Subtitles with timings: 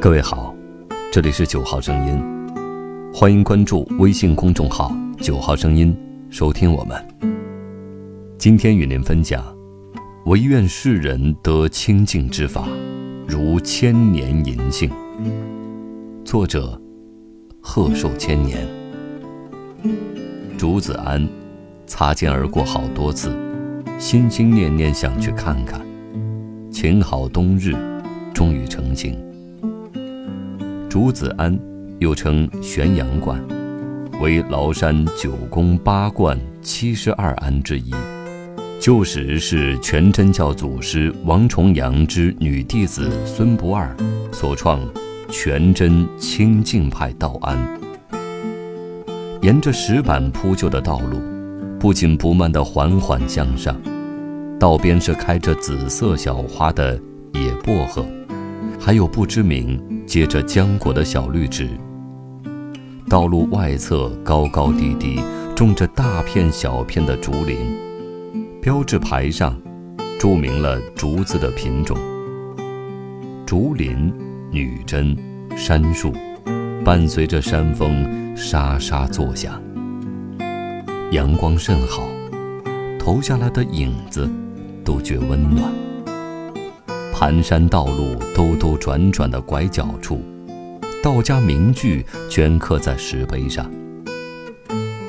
[0.00, 0.54] 各位好，
[1.10, 2.22] 这里是九号声音，
[3.12, 5.92] 欢迎关注微信公众号“九号声音”，
[6.30, 6.96] 收听我们。
[8.38, 9.44] 今天与您分享：
[10.26, 12.68] 唯愿世人得清净之法，
[13.26, 14.88] 如千年银杏。
[16.24, 16.80] 作者：
[17.60, 18.68] 贺寿千年。
[20.56, 21.28] 竹子庵，
[21.88, 23.36] 擦肩而过好多次，
[23.98, 25.84] 心心念念想去看看。
[26.70, 27.74] 晴好冬日，
[28.32, 29.18] 终于成行。
[30.88, 31.58] 竹子庵，
[31.98, 33.38] 又称玄阳观，
[34.22, 37.92] 为崂山九宫八观七十二庵之一。
[38.80, 43.94] 旧时是全真教祖师王重阳之女弟子孙不二
[44.32, 44.80] 所创
[45.30, 47.58] 全真清净派道庵。
[49.42, 51.20] 沿着石板铺就的道路，
[51.78, 53.78] 不紧不慢地缓缓向上，
[54.58, 56.98] 道边是开着紫色小花的
[57.34, 58.06] 野薄荷，
[58.80, 59.78] 还有不知名。
[60.08, 61.68] 结着浆果的小绿植。
[63.10, 65.20] 道路外侧高高低低
[65.54, 67.58] 种着大片小片的竹林，
[68.62, 69.60] 标志牌上
[70.18, 71.96] 注明了竹子的品种。
[73.44, 74.10] 竹林、
[74.50, 75.14] 女真、
[75.54, 76.12] 杉树，
[76.82, 79.62] 伴随着山风沙沙作响。
[81.12, 82.08] 阳光甚好，
[82.98, 84.26] 投下来的影子
[84.82, 85.87] 都觉温暖。
[87.18, 90.22] 盘山道路兜兜转转的拐角处，
[91.02, 93.68] 道家名句镌刻在石碑上。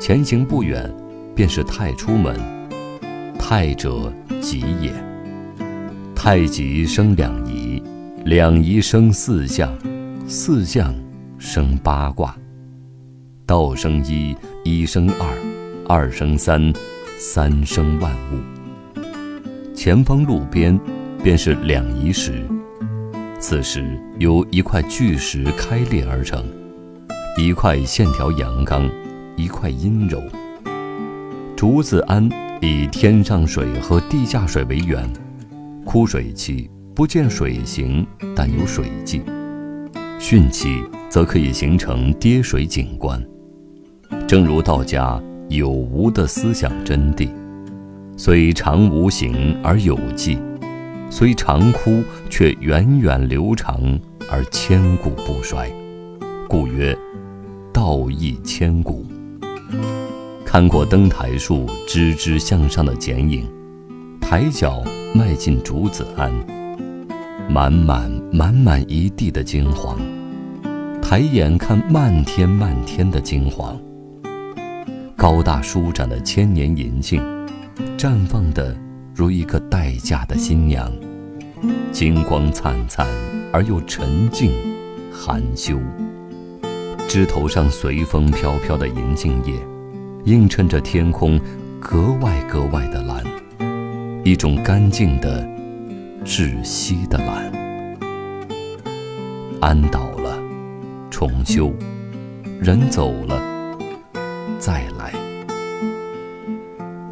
[0.00, 0.92] 前行不远，
[1.32, 2.36] 便是太初门。
[3.38, 4.92] 太者，极也。
[6.12, 7.80] 太极生两仪，
[8.24, 9.72] 两仪生四象，
[10.26, 10.92] 四象
[11.38, 12.36] 生八卦。
[13.46, 15.28] 道生一，一生二，
[15.86, 16.72] 二生三，
[17.16, 19.72] 三生万物。
[19.72, 20.76] 前方路边。
[21.22, 22.44] 便是两仪石，
[23.38, 26.44] 此时由一块巨石开裂而成，
[27.38, 28.90] 一块线条阳刚，
[29.36, 30.20] 一块阴柔。
[31.54, 32.28] 竹子庵
[32.60, 35.08] 以天上水和地下水为源，
[35.84, 39.20] 枯水期不见水形，但有水迹；
[40.18, 43.24] 汛期则可以形成跌水景观。
[44.26, 47.28] 正如道家有无的思想真谛，
[48.16, 50.36] 虽常无形而有迹。
[51.14, 53.78] 虽长枯，却源远流长
[54.30, 55.70] 而千古不衰，
[56.48, 56.96] 故曰
[57.70, 59.04] 道义千古。
[60.42, 63.46] 看过登台树枝枝向上的剪影，
[64.22, 64.82] 抬脚
[65.14, 66.32] 迈进竹子庵，
[67.46, 69.98] 满满满满一地的金黄；
[71.02, 73.78] 抬眼看漫天漫天的金黄，
[75.14, 77.22] 高大舒展的千年银杏，
[77.98, 78.74] 绽放的。
[79.14, 80.90] 如一个待嫁的新娘，
[81.92, 83.06] 金光灿灿
[83.52, 84.50] 而又沉静
[85.12, 85.78] 含羞。
[87.06, 89.52] 枝头上随风飘飘的银杏叶，
[90.24, 91.38] 映衬着天空
[91.78, 93.22] 格外格外的蓝，
[94.24, 95.46] 一种干净的、
[96.24, 97.52] 窒息的蓝。
[99.60, 100.38] 安倒了，
[101.10, 101.70] 重修，
[102.60, 103.42] 人走了，
[104.58, 105.12] 再来。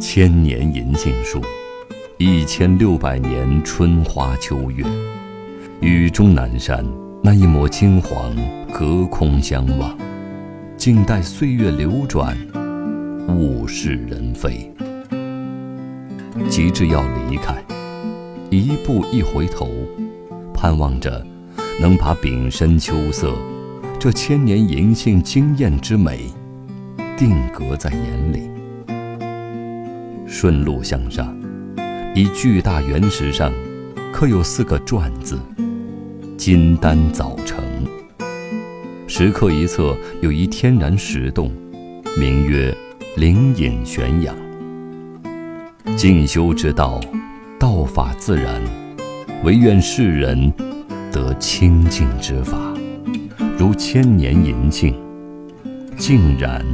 [0.00, 1.40] 千年银杏树。
[2.18, 4.84] 一千六百年春花秋月，
[5.80, 6.86] 雨中南山
[7.20, 8.32] 那一抹金黄，
[8.72, 9.98] 隔空相望，
[10.76, 12.36] 静待岁月流转，
[13.28, 14.72] 物是人非。
[16.48, 17.56] 急至要离开，
[18.48, 19.68] 一步一回头，
[20.54, 21.26] 盼望着
[21.80, 23.34] 能把丙申秋色
[23.98, 26.32] 这千年银杏惊艳之美
[27.18, 28.48] 定格在眼里。
[30.28, 31.36] 顺路向上。
[32.14, 33.52] 一巨大原石上，
[34.12, 35.36] 刻有四个“篆”字
[36.38, 37.58] ，“金丹早成”。
[39.08, 41.52] 石刻一侧有一天然石洞，
[42.16, 42.72] 名曰
[43.18, 44.32] “灵隐玄阳”。
[45.98, 47.00] 静修之道，
[47.58, 48.62] 道法自然，
[49.42, 50.52] 唯愿世人
[51.10, 52.56] 得清净之法，
[53.58, 54.94] 如千年银杏，
[55.96, 56.64] 静然、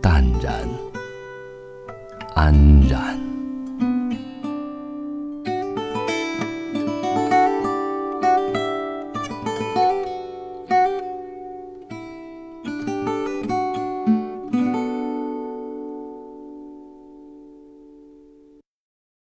[0.00, 0.54] 淡然、
[2.36, 2.54] 安
[2.88, 3.25] 然。